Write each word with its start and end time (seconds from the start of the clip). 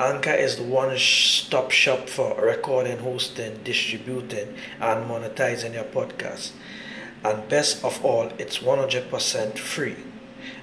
Anchor 0.00 0.32
is 0.32 0.56
the 0.56 0.62
one 0.62 0.96
stop 0.96 1.70
shop 1.70 2.08
for 2.08 2.34
recording, 2.40 3.00
hosting, 3.00 3.60
distributing, 3.64 4.54
and 4.80 5.04
monetizing 5.04 5.74
your 5.74 5.84
podcast. 5.84 6.52
And 7.22 7.46
best 7.50 7.84
of 7.84 8.02
all, 8.02 8.32
it's 8.38 8.60
100% 8.60 9.58
free 9.58 9.96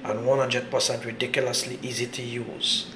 and 0.03 0.21
100% 0.21 1.05
ridiculously 1.05 1.77
easy 1.83 2.07
to 2.07 2.23
use. 2.23 2.87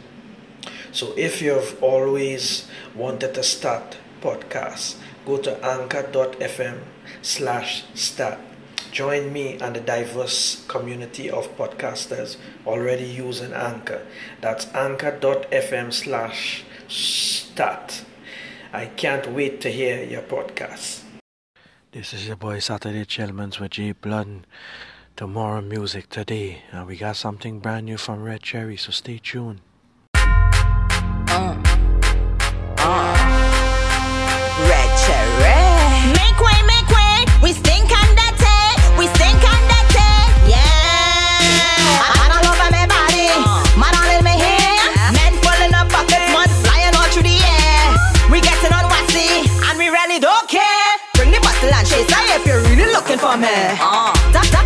So 0.91 1.13
if 1.15 1.43
you've 1.43 1.77
always 1.83 2.67
wanted 2.95 3.35
to 3.35 3.43
start 3.43 3.97
podcasts, 4.19 4.97
go 5.27 5.37
to 5.37 5.63
anchor.fm 5.63 6.79
slash 7.21 7.83
start 7.93 8.39
Join 8.91 9.31
me 9.31 9.57
and 9.57 9.73
the 9.73 9.79
diverse 9.79 10.65
community 10.67 11.29
of 11.29 11.57
podcasters 11.57 12.35
already 12.67 13.05
using 13.05 13.53
Anchor. 13.53 14.05
That's 14.41 14.67
anchor.fm 14.73 15.93
slash 15.93 16.65
start. 16.89 18.03
I 18.73 18.87
can't 18.87 19.31
wait 19.31 19.61
to 19.61 19.69
hear 19.69 20.03
your 20.03 20.23
podcast. 20.23 21.03
This 21.93 22.13
is 22.13 22.27
your 22.27 22.35
boy 22.35 22.59
Saturday 22.59 23.05
Chillmans 23.05 23.59
with 23.59 23.71
G 23.71 23.93
Blood. 23.93 24.45
Tomorrow 25.15 25.61
music 25.61 26.09
today. 26.09 26.63
And 26.71 26.85
we 26.85 26.97
got 26.97 27.15
something 27.15 27.59
brand 27.59 27.85
new 27.85 27.97
from 27.97 28.23
Red 28.23 28.41
Cherry, 28.41 28.75
so 28.75 28.91
stay 28.91 29.19
tuned. 29.19 29.61
Looking 53.11 53.27
for 53.27 53.37
me. 53.37 53.47
Uh. 53.81 54.60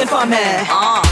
Looking 0.00 0.18
for 0.18 0.26
me. 0.26 0.36
That, 0.36 1.09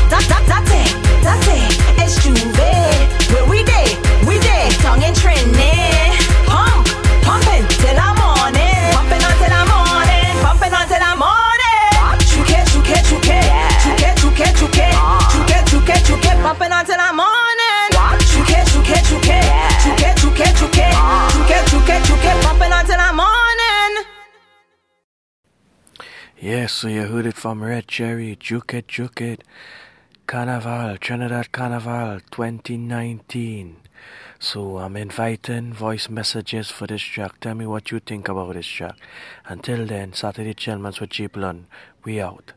Yes, 26.49 26.73
so 26.73 26.89
you 26.89 27.03
heard 27.03 27.27
it 27.27 27.35
from 27.35 27.63
Red 27.63 27.89
Cherry, 27.89 28.35
Juke 28.35 28.73
It, 28.73 28.89
Juke 28.89 29.21
It, 29.21 29.45
Carnival, 30.27 30.97
Trinidad 30.97 31.53
Carnival 31.53 32.21
2019. 32.31 33.77
So 34.39 34.79
I'm 34.79 34.97
inviting 34.97 35.75
voice 35.75 36.09
messages 36.09 36.71
for 36.71 36.87
this 36.87 37.03
track. 37.03 37.39
Tell 37.41 37.55
me 37.55 37.67
what 37.67 37.91
you 37.91 38.01
think 38.01 38.31
about 38.31 38.55
this 38.55 38.67
track. 38.67 38.97
Until 39.45 39.85
then, 39.85 40.15
Saturday 40.15 40.55
Chillmans 40.55 41.01
with 41.01 41.11
G 41.11 41.27
Blunt. 41.27 41.67
We 42.03 42.19
out. 42.19 42.55